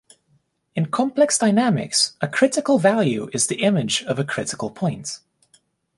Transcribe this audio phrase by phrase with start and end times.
[0.73, 5.19] In complex dynamics, a critical value is the image of a critical point.